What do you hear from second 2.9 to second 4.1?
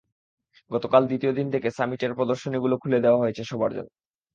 দেওয়া হয়েছে সবার জন্য।